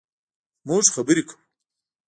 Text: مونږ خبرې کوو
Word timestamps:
مونږ 0.67 0.85
خبرې 0.95 1.21
کوو 1.27 1.37